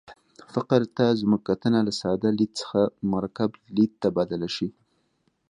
[0.53, 2.79] فقر ته زموږ کتنه له ساده لید څخه
[3.13, 4.67] مرکب لید ته بدله شي.